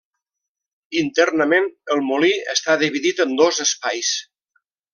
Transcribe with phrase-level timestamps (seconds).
[1.01, 1.67] Internament,
[1.97, 4.13] el molí està dividit en dos espais.